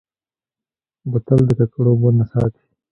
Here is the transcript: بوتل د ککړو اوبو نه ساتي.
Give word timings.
بوتل 1.11 1.39
د 1.47 1.51
ککړو 1.59 1.89
اوبو 1.93 2.09
نه 2.19 2.25
ساتي. 2.31 2.63